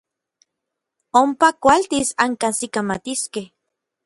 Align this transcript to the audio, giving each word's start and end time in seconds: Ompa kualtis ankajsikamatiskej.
Ompa 1.21 1.49
kualtis 1.63 2.09
ankajsikamatiskej. 2.25 3.47